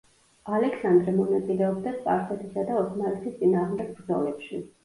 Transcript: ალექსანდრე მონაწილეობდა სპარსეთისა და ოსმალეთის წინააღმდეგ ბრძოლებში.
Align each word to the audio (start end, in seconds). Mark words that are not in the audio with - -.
ალექსანდრე 0.59 1.13
მონაწილეობდა 1.17 1.93
სპარსეთისა 1.99 2.65
და 2.71 2.81
ოსმალეთის 2.81 3.39
წინააღმდეგ 3.43 3.97
ბრძოლებში. 4.01 4.65